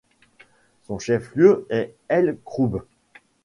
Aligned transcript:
Son 0.81 0.97
chef-lieu 0.97 1.67
est 1.69 1.93
El 2.07 2.39
Khroub. 2.43 2.81